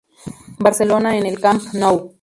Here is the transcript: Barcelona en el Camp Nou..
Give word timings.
Barcelona 0.57 1.15
en 1.15 1.27
el 1.27 1.39
Camp 1.39 1.61
Nou.. 1.73 2.03